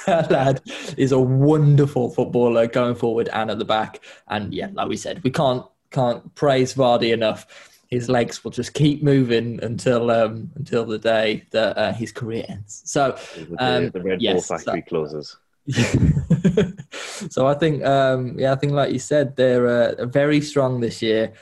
[0.30, 0.62] lad
[0.96, 4.00] is a wonderful footballer going forward and at the back.
[4.28, 7.70] And yeah, like we said, we can't can't praise Vardy enough.
[7.88, 12.44] His legs will just keep moving until um, until the day that uh, his career
[12.48, 12.82] ends.
[12.86, 15.36] So the, Um, the Red yes, Bull factory closes.
[17.30, 21.00] so I think, um, yeah, I think like you said, they're uh, very strong this
[21.00, 21.32] year,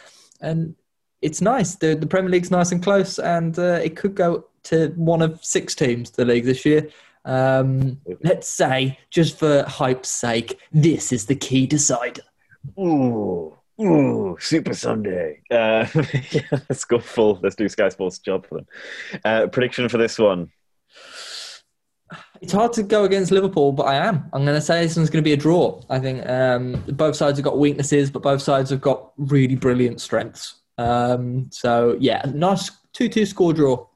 [0.41, 0.77] and
[1.21, 1.75] it's nice.
[1.75, 5.45] The, the Premier League's nice and close, and uh, it could go to one of
[5.45, 6.89] six teams the league this year.
[7.25, 12.23] Um, let's say, just for hype's sake, this is the key decider.
[12.79, 15.41] Ooh, ooh, Super Sunday.
[15.51, 15.87] Uh,
[16.31, 17.39] yeah, let's go full.
[17.43, 18.67] Let's do Sky Sports job for them.
[19.25, 20.51] Uh, prediction for this one.
[22.43, 24.29] It's hard to go against Liverpool, but I am.
[24.33, 25.81] I'm going to say this one's going to be a draw.
[25.89, 30.01] I think um, both sides have got weaknesses, but both sides have got really brilliant
[30.01, 30.57] strengths.
[30.77, 33.87] Um, so yeah, nice two-two score draw.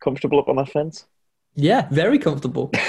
[0.00, 1.06] Comfortable up on that fence?
[1.54, 2.70] Yeah, very comfortable.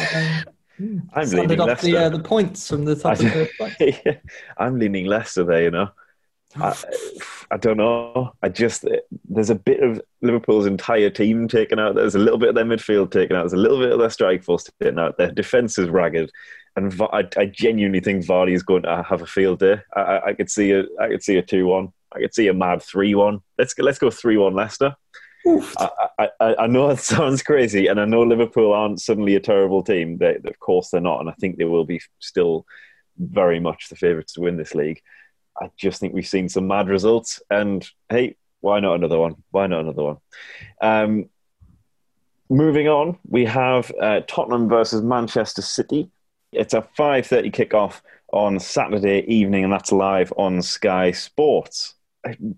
[0.77, 4.21] Um, I'm Standard leaning off the, uh, the points from the top of the flight.
[4.57, 5.87] I'm leaning Leicester there, you know.
[6.55, 6.75] I,
[7.51, 8.31] I don't know.
[8.41, 8.85] I just
[9.29, 11.95] there's a bit of Liverpool's entire team taken out.
[11.95, 13.41] There's a little bit of their midfield taken out.
[13.41, 15.17] There's a little bit of their strike force taken out.
[15.17, 16.31] Their defense is ragged,
[16.75, 19.81] and I, I genuinely think Vardy is going to have a field day.
[19.95, 21.89] I, I, I could see a I could see a two one.
[22.13, 23.39] I could see a mad three one.
[23.57, 24.95] Let's go, let's go three one Leicester.
[25.77, 25.89] I,
[26.19, 29.83] I, I- I know it sounds crazy, and I know Liverpool aren't suddenly a terrible
[29.83, 30.17] team.
[30.17, 32.65] They, of course, they're not, and I think they will be still
[33.19, 35.01] very much the favourites to win this league.
[35.59, 39.35] I just think we've seen some mad results, and hey, why not another one?
[39.51, 40.17] Why not another one?
[40.81, 41.29] Um,
[42.49, 46.09] moving on, we have uh, Tottenham versus Manchester City.
[46.51, 48.01] It's a five thirty kickoff
[48.33, 51.95] on Saturday evening, and that's live on Sky Sports.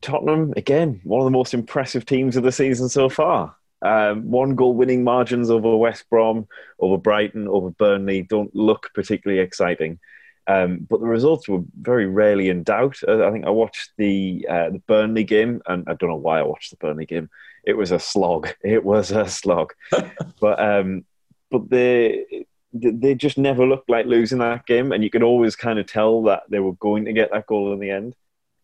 [0.02, 3.56] Tottenham, again, one of the most impressive teams of the season so far.
[3.82, 6.48] Um, one goal winning margins over West Brom,
[6.80, 10.00] over Brighton, over Burnley don't look particularly exciting.
[10.48, 12.98] Um, but the results were very rarely in doubt.
[13.06, 16.40] Uh, I think I watched the uh, the Burnley game, and I don't know why
[16.40, 17.30] I watched the Burnley game.
[17.66, 18.50] It was a slog.
[18.64, 19.74] It was a slog.
[20.40, 21.06] but um,
[21.52, 25.80] but they they just never looked like losing that game, and you could always kind
[25.80, 28.16] of tell that they were going to get that goal in the end.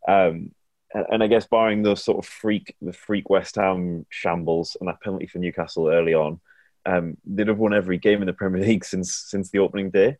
[0.07, 0.51] Um,
[0.93, 4.87] and, and I guess barring those sort of freak the freak West Ham shambles and
[4.87, 6.39] that penalty for Newcastle early on,
[6.85, 10.17] um, they'd have won every game in the Premier League since since the opening day.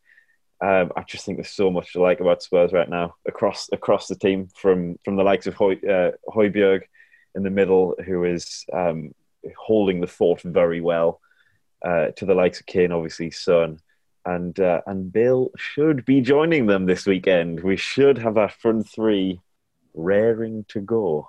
[0.60, 4.06] Um, I just think there's so much to like about Spurs right now across across
[4.06, 6.12] the team, from from the likes of Hoy, uh,
[7.34, 9.14] in the middle, who is um,
[9.56, 11.20] holding the fort very well,
[11.84, 13.80] uh, to the likes of Kane, obviously Son,
[14.24, 17.60] and uh, and Bale should be joining them this weekend.
[17.60, 19.40] We should have our front three
[19.92, 21.28] raring to go.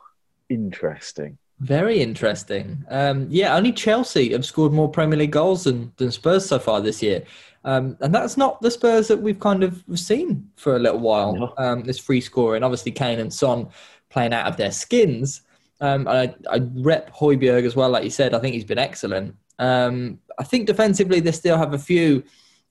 [0.50, 1.38] Interesting.
[1.60, 2.84] Very interesting.
[2.90, 6.82] Um, yeah, only Chelsea have scored more Premier League goals than, than Spurs so far
[6.82, 7.24] this year.
[7.64, 11.36] Um, and that's not the Spurs that we've kind of seen for a little while.
[11.36, 11.54] No.
[11.58, 13.68] Um, this free scoring, obviously Kane and Son
[14.10, 15.42] playing out of their skins.
[15.82, 18.34] Um, I, I rep Højbjerg as well, like you said.
[18.34, 19.36] I think he's been excellent.
[19.58, 22.24] Um, I think defensively they still have a few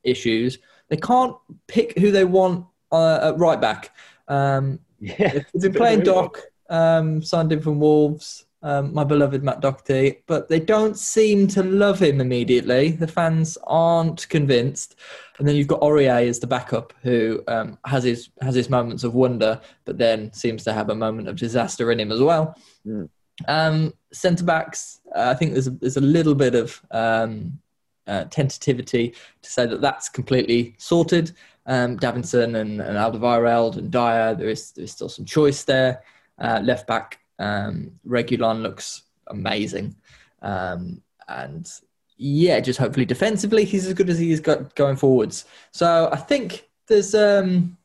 [0.04, 0.58] issues.
[0.88, 3.90] They can't pick who they want uh, at right back.
[4.28, 9.60] Um, Yeah, They've been playing Doc, um, signed him from Wolves, um, my beloved Matt
[9.60, 12.92] Doherty, but they don't seem to love him immediately.
[12.92, 14.96] The fans aren't convinced.
[15.38, 19.04] And then you've got Aurier as the backup, who um, has his has his moments
[19.04, 22.56] of wonder, but then seems to have a moment of disaster in him as well.
[22.86, 23.10] Mm.
[23.46, 27.58] Um, Centre backs, uh, I think there's a, there's a little bit of um,
[28.06, 31.32] uh, tentativity to say that that's completely sorted.
[31.66, 36.02] Um, Davinson and, and Alderweireld and Dier, there is there is still some choice there.
[36.38, 39.96] Uh, left back, um, Reguilón looks amazing,
[40.42, 41.70] um, and
[42.16, 45.44] yeah, just hopefully defensively he's as good as he's got going forwards.
[45.72, 47.76] So I think there's um,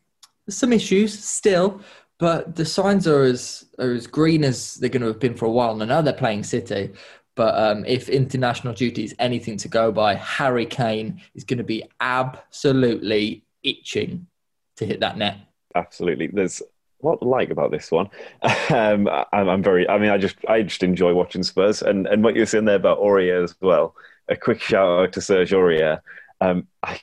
[0.48, 1.82] some issues still,
[2.18, 5.46] but the signs are as are as green as they're going to have been for
[5.46, 5.72] a while.
[5.72, 6.92] And I know they're playing City,
[7.36, 11.64] but um, if international duty is anything to go by, Harry Kane is going to
[11.64, 14.28] be absolutely itching
[14.76, 15.38] to hit that net.
[15.76, 16.28] Absolutely.
[16.28, 16.62] There's
[17.00, 18.10] what like about this one.
[18.72, 19.90] Um, I'm, I'm, very.
[19.90, 22.76] I mean, I just I just enjoy watching Spurs, and and what you're saying there
[22.76, 23.96] about Aurier as well.
[24.28, 26.02] A quick shout out to Serge Aurier.
[26.40, 27.00] Um, I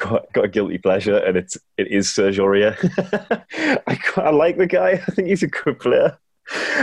[0.00, 2.76] got, got a guilty pleasure, and it's it is Serge Aurier.
[3.86, 4.90] I, I like the guy.
[5.06, 6.18] I think he's a good player.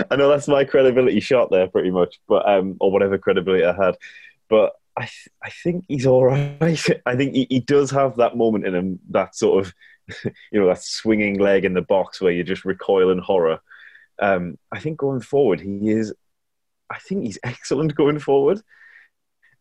[0.09, 3.73] I know that's my credibility shot there, pretty much, but um, or whatever credibility I
[3.73, 3.95] had.
[4.49, 6.87] But I th- I think he's all right.
[7.05, 9.73] I think he, he does have that moment in him, that sort of
[10.51, 13.59] you know that swinging leg in the box where you just recoil in horror.
[14.21, 16.13] Um, I think going forward, he is.
[16.89, 18.61] I think he's excellent going forward.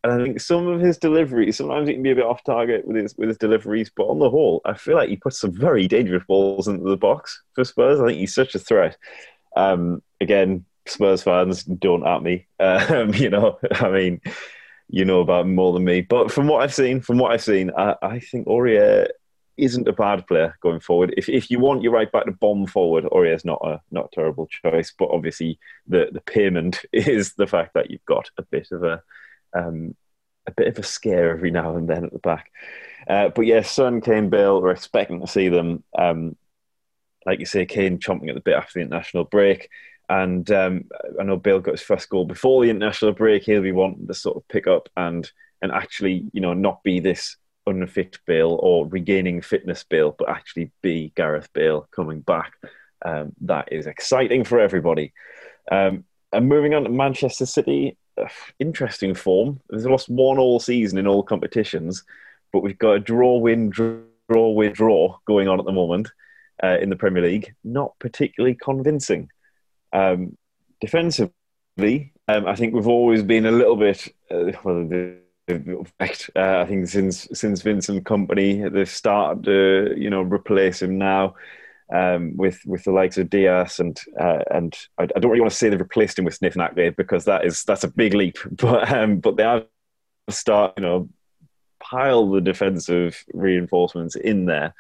[0.03, 2.87] And I think some of his deliveries, sometimes he can be a bit off target
[2.87, 5.53] with his with his deliveries, but on the whole, I feel like he puts some
[5.53, 8.01] very dangerous balls into the box for Spurs.
[8.01, 8.97] I think he's such a threat.
[9.57, 12.47] Um, again, Spurs fans, don't at me.
[12.61, 14.21] Um, you know, I mean,
[14.89, 16.01] you know about more than me.
[16.01, 19.09] But from what I've seen, from what I've seen, I, I think Aurier
[19.57, 21.15] isn't a bad player going forward.
[21.17, 24.15] If if you want your right back to bomb forward, Aurier's not a not a
[24.15, 24.93] terrible choice.
[24.99, 29.03] But obviously, the the payment is the fact that you've got a bit of a
[29.55, 29.95] um,
[30.47, 32.51] a bit of a scare every now and then at the back.
[33.09, 35.85] Uh, but yeah, Son, Kane, Bale, we're expecting to see them.
[35.99, 36.37] Um,
[37.27, 39.69] like you say, Kane chomping at the bit after the international break.
[40.09, 40.87] And um,
[41.21, 43.45] I know Bale got his first goal before the international break.
[43.45, 45.31] He'll be wanting to sort of pick up and
[45.63, 50.70] and actually, you know, not be this unfit Bale or regaining fitness Bale, but actually
[50.83, 52.53] be Gareth Bale coming back.
[53.05, 55.12] Um, that is exciting for everybody.
[55.70, 57.96] Um, and moving on to Manchester City,
[58.59, 59.61] interesting form.
[59.70, 62.05] They've lost one all season in all competitions,
[62.53, 66.11] but we've got a draw win, draw win, draw going on at the moment
[66.62, 67.55] uh, in the Premier League.
[67.64, 69.31] Not particularly convincing.
[69.92, 70.37] Um,
[70.81, 74.07] defensively, um, I think we've always been a little bit.
[74.31, 74.85] Uh, well,
[75.51, 76.31] effect.
[76.35, 81.35] Uh, I think since since Vincent Kompany, they've started to you know replace him now
[81.93, 85.53] um, with with the likes of Dias and uh, and I, I, don't really want
[85.53, 88.39] to say they've replaced him with Smith Nagley because that is that's a big leap.
[88.51, 89.67] But um, but they have
[90.29, 91.09] start you know
[91.81, 94.75] pile the defensive reinforcements in there.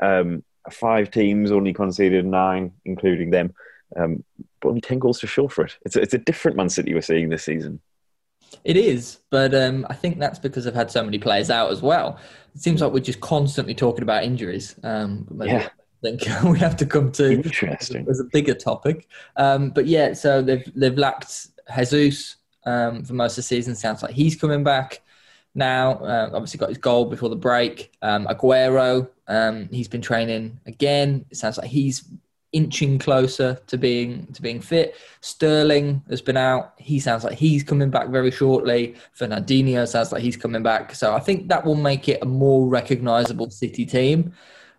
[0.00, 3.54] Um, five teams only conceded nine, including them,
[3.96, 4.24] um,
[4.60, 5.78] but only ten goals to show for it.
[5.86, 7.80] It's a, it's a different Man City we're seeing this season.
[8.64, 11.82] It is, but um, I think that's because I've had so many players out as
[11.82, 12.18] well.
[12.54, 14.74] It seems like we're just constantly talking about injuries.
[14.82, 15.68] Um, yeah.
[15.68, 19.06] I think we have to come to interesting as a bigger topic.
[19.36, 22.36] Um, but yeah, so they've they've lacked Jesus
[22.66, 23.74] um, for most of the season.
[23.74, 25.02] Sounds like he's coming back
[25.54, 25.92] now.
[25.94, 27.92] Uh, obviously got his goal before the break.
[28.02, 31.24] Um, Aguero, um, he's been training again.
[31.30, 32.04] It sounds like he's
[32.52, 34.96] inching closer to being to being fit.
[35.20, 36.74] Sterling has been out.
[36.78, 38.96] He sounds like he's coming back very shortly.
[39.16, 40.94] Fernandinho sounds like he's coming back.
[40.94, 44.32] So I think that will make it a more recognisable City team,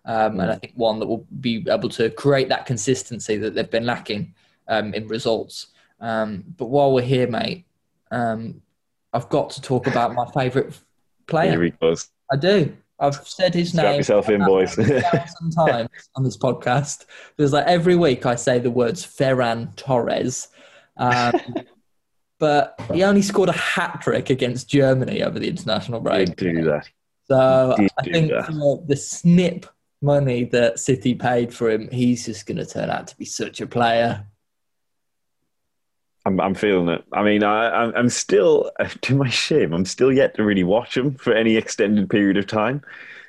[0.05, 3.69] um, and I think one that will be able to create that consistency that they've
[3.69, 4.33] been lacking
[4.67, 5.67] um, in results.
[5.99, 7.65] Um, but while we're here, mate,
[8.11, 8.61] um,
[9.13, 10.77] I've got to talk about my favourite
[11.27, 11.51] player.
[11.51, 12.09] Here he goes.
[12.31, 12.75] I do.
[13.01, 14.75] I've said his Strap name yourself in, boys.
[14.75, 17.05] thousand times on this podcast.
[17.35, 20.47] Because like every week I say the words Ferran Torres,
[20.97, 21.33] um,
[22.39, 26.35] but he only scored a hat trick against Germany over the international break.
[26.35, 26.87] Do that.
[27.25, 29.65] So I think the snip
[30.01, 33.61] money that City paid for him, he's just going to turn out to be such
[33.61, 34.27] a player.
[36.25, 37.03] I'm, I'm feeling it.
[37.13, 41.15] I mean, I, I'm still, to my shame, I'm still yet to really watch him
[41.15, 42.81] for any extended period of time.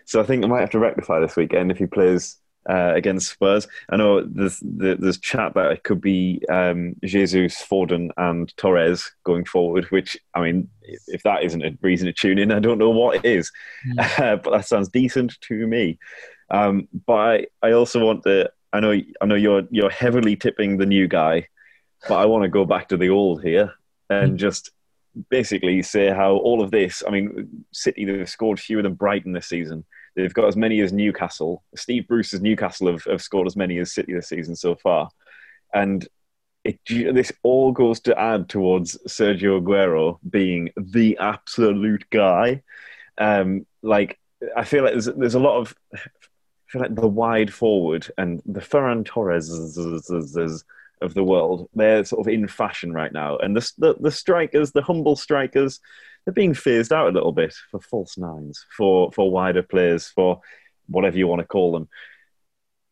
[0.04, 2.36] So I think I might have to rectify this weekend if he plays
[2.68, 3.66] uh, against Spurs.
[3.90, 9.44] I know there's there's chat that it could be um, Jesus, Foden, and Torres going
[9.44, 9.86] forward.
[9.86, 13.24] Which I mean, if that isn't a reason to tune in, I don't know what
[13.24, 13.50] is.
[13.88, 14.20] Mm.
[14.20, 15.98] Uh, but that sounds decent to me.
[16.50, 18.50] Um, but I, I also want to.
[18.72, 21.48] I know I know you're you're heavily tipping the new guy
[22.08, 23.72] but I want to go back to the old here
[24.10, 24.36] and hmm.
[24.36, 24.70] just
[25.30, 27.02] basically say how all of this.
[27.06, 29.84] I mean, City they've scored fewer than Brighton this season.
[30.14, 31.62] They've got as many as Newcastle.
[31.74, 35.08] Steve Bruce's Newcastle have, have scored as many as City this season so far,
[35.72, 36.06] and
[36.64, 42.62] it, this all goes to add towards Sergio Aguero being the absolute guy.
[43.18, 44.18] Um, like
[44.56, 45.98] I feel like there's, there's a lot of I
[46.68, 49.50] feel like the wide forward and the Ferran Torres
[51.02, 51.68] of the world.
[51.74, 55.80] They're sort of in fashion right now, and the, the, the strikers, the humble strikers,
[56.24, 60.40] they're being phased out a little bit for false nines, for for wider players, for
[60.86, 61.88] whatever you want to call them.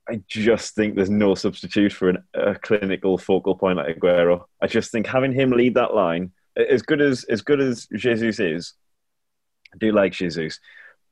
[0.09, 4.45] I just think there's no substitute for an, a clinical focal point like Aguero.
[4.61, 8.41] I just think having him lead that line, as good as as good as Jesus
[8.41, 8.75] is,
[9.73, 10.59] I do like Jesus,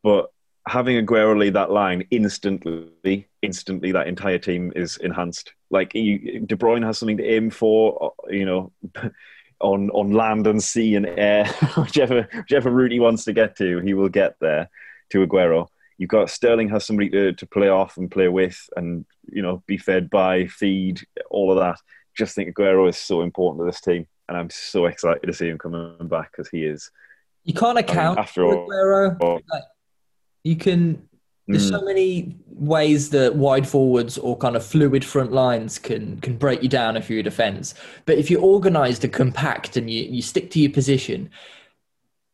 [0.02, 0.30] but
[0.68, 5.52] having Aguero lead that line instantly, instantly, that entire team is enhanced.
[5.70, 8.72] Like you, De Bruyne has something to aim for, uh, you know,
[9.60, 13.80] on on land and sea and air, whichever whichever route he wants to get to,
[13.80, 14.70] he will get there
[15.10, 15.68] to Aguero.
[15.96, 19.62] You've got Sterling has somebody to, to play off and play with, and you know,
[19.66, 21.78] be fed by, feed, all of that.
[22.16, 25.48] Just think Aguero is so important to this team, and I'm so excited to see
[25.48, 26.90] him coming back because he is.
[27.44, 29.42] You can't account I mean, after all, Aguero.
[29.50, 29.62] Like,
[30.44, 31.02] you can.
[31.46, 31.78] There's mm.
[31.78, 36.62] so many ways that wide forwards or kind of fluid front lines can can break
[36.62, 37.74] you down if you're a defence.
[38.04, 41.30] But if you're organised and compact and you, you stick to your position,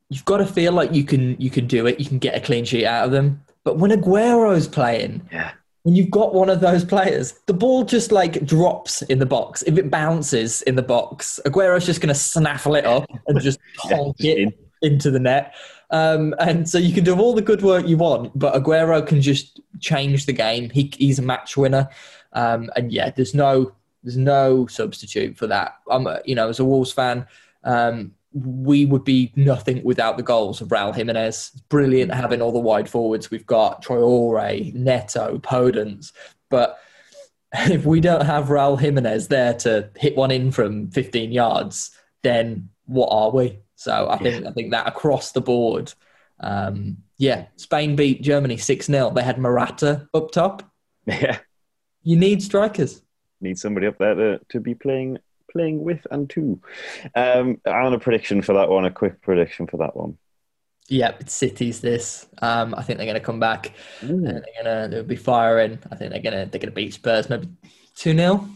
[0.08, 2.00] you've got to feel like you can you can do it.
[2.00, 3.42] You can get a clean sheet out of them.
[3.64, 5.52] But when Aguero's playing, yeah.
[5.82, 9.62] when you've got one of those players, the ball just like drops in the box.
[9.62, 13.58] If it bounces in the box, Aguero's just going to snaffle it up and just
[13.78, 14.52] honk yeah, it in.
[14.82, 15.54] into the net.
[15.90, 19.20] Um, and so you can do all the good work you want, but Aguero can
[19.20, 20.70] just change the game.
[20.70, 21.88] He, he's a match winner.
[22.32, 25.76] Um, and yeah, there's no there's no substitute for that.
[25.90, 27.26] I'm, you know, as a Wolves fan,
[27.64, 31.52] um, we would be nothing without the goals of Raul Jimenez.
[31.70, 33.30] Brilliant having all the wide forwards.
[33.30, 36.12] We've got Traore, Neto, Podence.
[36.50, 36.78] But
[37.52, 41.90] if we don't have Raul Jimenez there to hit one in from 15 yards,
[42.22, 43.58] then what are we?
[43.76, 44.50] So I think yeah.
[44.50, 45.92] I think that across the board,
[46.40, 50.62] um, yeah, Spain beat Germany six 0 They had Morata up top.
[51.06, 51.38] Yeah,
[52.02, 53.02] you need strikers.
[53.42, 55.18] Need somebody up there to, to be playing
[55.52, 56.60] playing with and to.
[57.14, 58.86] Um, I want a prediction for that one.
[58.86, 60.16] A quick prediction for that one.
[60.88, 62.26] Yeah, it's City's this.
[62.42, 63.72] Um, I think they're going to come back.
[64.02, 65.78] They're going to they'll be firing.
[65.90, 67.48] I think they're going to they're going to beat Spurs maybe
[67.94, 68.48] two 0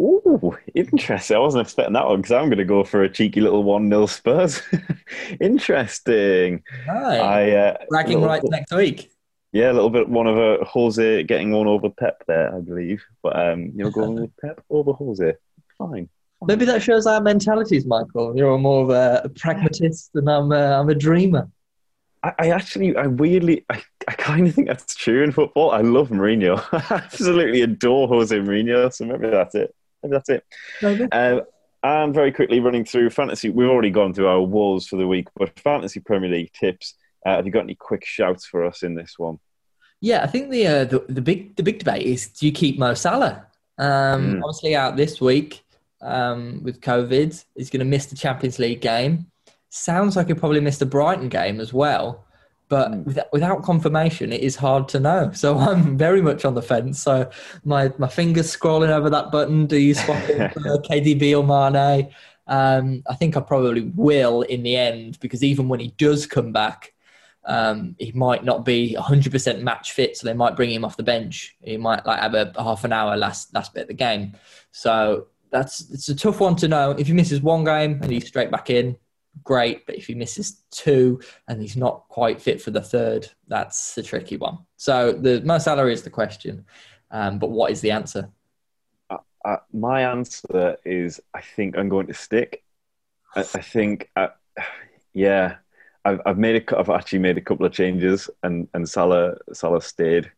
[0.00, 1.36] Ooh, interesting.
[1.36, 3.90] I wasn't expecting that one because I'm going to go for a cheeky little 1
[3.90, 4.62] 0 Spurs.
[5.40, 6.62] interesting.
[6.86, 7.18] Hi.
[7.18, 9.12] I, uh, Bragging rights next week.
[9.52, 13.02] Yeah, a little bit one of a Jose getting one over Pep there, I believe.
[13.22, 15.34] But um, you're going with Pep over Jose.
[15.76, 16.08] Fine.
[16.46, 18.34] Maybe that shows our mentalities, Michael.
[18.34, 21.50] You're more of a, pragmatist and I'm a, I'm a dreamer.
[22.22, 25.72] I, I actually, I weirdly, I, I kind of think that's true in football.
[25.72, 26.64] I love Mourinho.
[26.72, 28.90] I absolutely adore Jose Mourinho.
[28.90, 29.74] So maybe that's it.
[30.02, 30.44] Maybe that's it.
[30.82, 31.04] Maybe.
[31.12, 31.42] Um,
[31.82, 35.28] and very quickly running through fantasy, we've already gone through our walls for the week,
[35.36, 36.94] but fantasy Premier League tips.
[37.24, 39.38] Uh, have you got any quick shouts for us in this one?
[40.00, 42.78] Yeah, I think the uh, the, the big the big debate is: Do you keep
[42.78, 43.46] Mo Salah?
[43.78, 44.42] Um, mm.
[44.42, 45.62] Obviously, out this week
[46.00, 49.26] um, with COVID, he's going to miss the Champions League game.
[49.68, 52.26] Sounds like he'll probably missed the Brighton game as well
[52.70, 53.04] but mm.
[53.04, 55.30] without, without confirmation, it is hard to know.
[55.34, 57.02] So I'm very much on the fence.
[57.02, 57.28] So
[57.64, 59.66] my, my fingers scrolling over that button.
[59.66, 62.08] Do you swap KDB or Mane?
[62.46, 66.52] Um, I think I probably will in the end because even when he does come
[66.52, 66.94] back,
[67.44, 71.02] um, he might not be 100% match fit, so they might bring him off the
[71.02, 71.56] bench.
[71.62, 74.34] He might like have a, a half an hour last last bit of the game.
[74.72, 76.90] So that's it's a tough one to know.
[76.92, 78.96] If he misses one game and he's straight back in,
[79.42, 79.86] great.
[79.86, 84.02] But if he misses two and he's not quite fit for the third, that's the
[84.02, 84.58] tricky one.
[84.76, 86.64] So the Mo Salah is the question,
[87.10, 88.30] um, but what is the answer?
[89.08, 92.62] Uh, uh, my answer is I think I'm going to stick.
[93.34, 94.28] I, I think, uh,
[95.12, 95.56] yeah,
[96.04, 99.82] I've, I've made a, I've actually made a couple of changes, and and Salah Salah
[99.82, 100.30] stayed.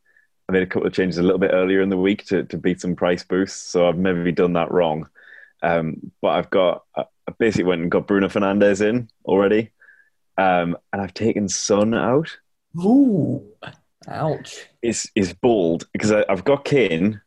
[0.48, 2.58] I made a couple of changes a little bit earlier in the week to, to
[2.58, 5.08] beat some price boosts, so I've maybe done that wrong.
[5.62, 7.04] Um, but I've got I
[7.38, 9.70] basically went and got Bruno Fernandes in already,
[10.36, 12.36] um, and I've taken Son out.
[12.78, 13.46] Ooh,
[14.08, 14.66] ouch!
[14.82, 17.20] Is is bold because I, have got Kane.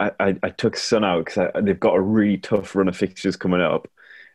[0.00, 3.36] I, I, I, took Son out because they've got a really tough run of fixtures
[3.36, 3.88] coming up,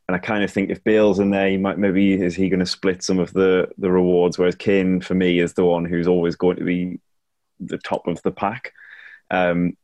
[0.08, 2.62] and I kind of think if Bale's in there, he might maybe is he going
[2.62, 4.38] to split some of the the rewards?
[4.38, 7.00] Whereas Kane for me is the one who's always going to be
[7.60, 8.73] the top of the pack.
[9.30, 9.76] Um,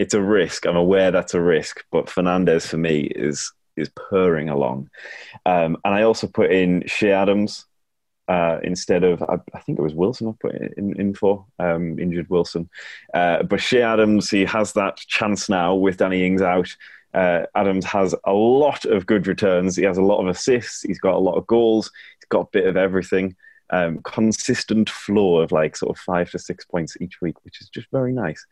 [0.00, 0.66] it's a risk.
[0.66, 4.88] I'm aware that's a risk, but Fernandes for me is is purring along.
[5.44, 7.66] Um, and I also put in Che Adams
[8.26, 11.98] uh, instead of I, I, think it was Wilson I put in, in for um,
[11.98, 12.70] injured Wilson.
[13.12, 16.74] Uh, but Che Adams he has that chance now with Danny Ings out.
[17.12, 19.76] Uh, Adams has a lot of good returns.
[19.76, 20.80] He has a lot of assists.
[20.80, 21.92] He's got a lot of goals.
[22.18, 23.36] He's got a bit of everything.
[23.68, 27.68] Um, consistent flow of like sort of five to six points each week, which is
[27.68, 28.46] just very nice.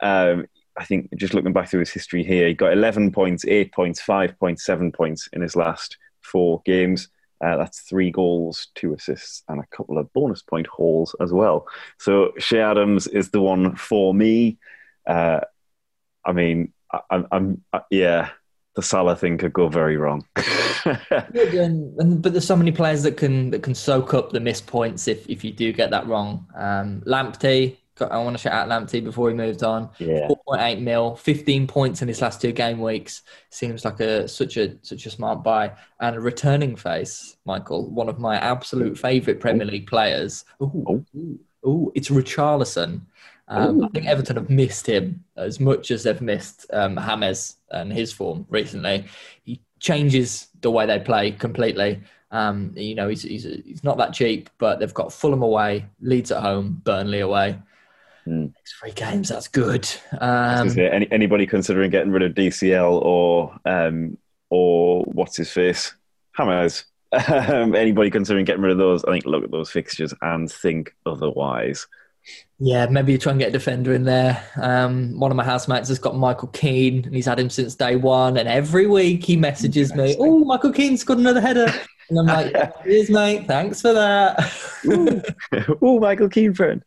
[0.00, 0.46] Um,
[0.78, 4.00] I think just looking back through his history here, he got 11 points, 8 points,
[4.00, 7.08] 5 points, 7 points in his last four games.
[7.44, 11.66] Uh, that's three goals, two assists, and a couple of bonus point hauls as well.
[11.98, 14.58] So Che Adams is the one for me.
[15.06, 15.40] Uh,
[16.24, 18.30] I mean, I, I'm, I'm uh, yeah,
[18.76, 20.24] the Salah thing could go very wrong.
[20.84, 24.68] and, and, but there's so many players that can that can soak up the missed
[24.68, 26.46] points if, if you do get that wrong.
[26.54, 29.90] Um, Lamptey, I want to shout out Lamptey before he moved on.
[29.98, 30.28] Yeah.
[30.48, 33.22] 4.8 mil, 15 points in his last two game weeks.
[33.50, 35.72] Seems like a such a such a smart buy.
[36.00, 40.44] And a returning face, Michael, one of my absolute favourite Premier League players.
[40.62, 43.02] Ooh, ooh, ooh, it's Richarlison.
[43.48, 47.92] Um, I think Everton have missed him as much as they've missed um, James and
[47.92, 49.04] his form recently.
[49.44, 52.00] He changes the way they play completely.
[52.30, 56.32] Um, you know, he's, he's, he's not that cheap, but they've got Fulham away, Leeds
[56.32, 57.58] at home, Burnley away.
[58.26, 58.52] Mm.
[58.54, 59.88] Next three games, that's good.
[60.20, 64.16] Um, Say, any, anybody considering getting rid of DCL or um,
[64.50, 65.94] or what's his face,
[66.32, 66.84] Hammers?
[67.12, 69.04] Um, anybody considering getting rid of those?
[69.04, 71.86] I think look at those fixtures and think otherwise.
[72.58, 74.42] Yeah, maybe you try and get a defender in there.
[74.56, 77.96] Um, one of my housemates has got Michael Keane, and he's had him since day
[77.96, 78.36] one.
[78.36, 81.70] And every week he messages me, "Oh, Michael Keane's got another header,"
[82.18, 83.46] and I'm like, "Cheers, mate.
[83.46, 84.38] Thanks for that."
[85.80, 86.82] oh, Michael Keane friend.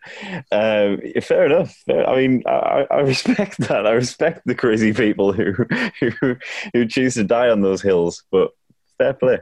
[0.51, 1.75] Um, fair enough.
[1.89, 3.85] I mean, I, I, respect that.
[3.85, 5.53] I respect the crazy people who
[5.99, 6.35] who
[6.73, 8.51] who choose to die on those hills, but
[8.97, 9.39] fair play.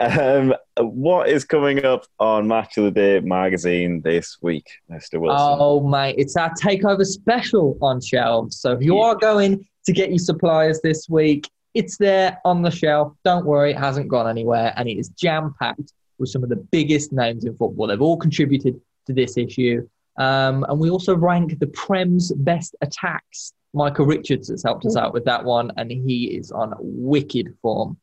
[0.00, 5.20] Um, what is coming up on Match of the Day magazine this week, Mr.
[5.20, 5.56] Wilson?
[5.60, 8.60] Oh, mate, it's our takeover special on shelves.
[8.60, 11.48] So if you are going to get your suppliers this week,
[11.78, 13.14] it's there on the shelf.
[13.24, 16.56] Don't worry, it hasn't gone anywhere, and it is jam packed with some of the
[16.56, 17.86] biggest names in football.
[17.86, 19.88] They've all contributed to this issue.
[20.18, 23.52] Um, and we also rank the Prem's best attacks.
[23.74, 27.96] Micah Richards has helped us out with that one, and he is on wicked form.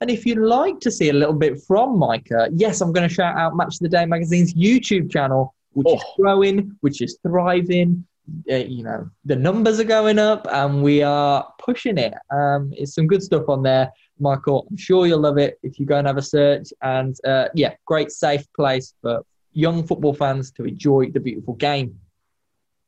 [0.00, 3.12] And if you'd like to see a little bit from Micah, yes, I'm going to
[3.12, 5.96] shout out Match of the Day magazine's YouTube channel, which oh.
[5.96, 8.06] is growing, which is thriving.
[8.50, 12.14] Uh, you know, the numbers are going up and we are pushing it.
[12.30, 14.66] Um, it's some good stuff on there, Michael.
[14.70, 16.72] I'm sure you'll love it if you go and have a search.
[16.82, 21.98] And uh, yeah, great, safe place for young football fans to enjoy the beautiful game.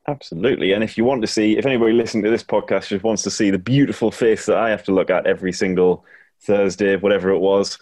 [0.06, 0.72] Absolutely.
[0.72, 3.30] And if you want to see, if anybody listening to this podcast just wants to
[3.30, 6.04] see the beautiful face that I have to look at every single
[6.40, 7.78] Thursday, whatever it was.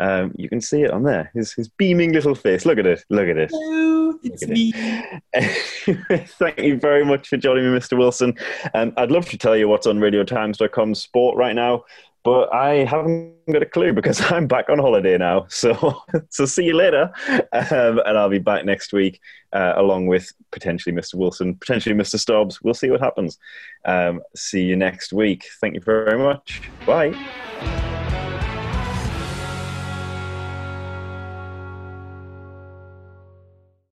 [0.00, 1.30] Um, you can see it on there.
[1.34, 2.64] His his beaming little face.
[2.64, 3.04] Look at it.
[3.10, 3.50] Look at it.
[3.52, 4.72] Hello, it's me.
[4.74, 6.28] It.
[6.38, 7.98] Thank you very much for joining me, Mr.
[7.98, 8.34] Wilson.
[8.74, 11.84] Um, I'd love to tell you what's on RadioTimes.com sport right now,
[12.24, 15.44] but I haven't got a clue because I'm back on holiday now.
[15.50, 17.12] So so see you later,
[17.52, 19.20] um, and I'll be back next week
[19.52, 21.16] uh, along with potentially Mr.
[21.16, 22.18] Wilson, potentially Mr.
[22.18, 22.62] Stubbs.
[22.62, 23.38] We'll see what happens.
[23.84, 25.46] Um, see you next week.
[25.60, 26.62] Thank you very much.
[26.86, 27.79] Bye.